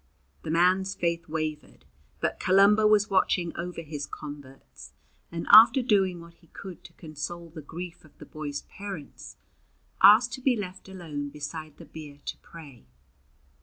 [0.41, 1.85] The man's faith wavered,
[2.21, 4.93] but Columba was watching over his converts;
[5.31, 9.37] and after doing what he could to console the grief of the boy's parents,
[10.01, 12.87] asked to be left alone beside the bier to pray.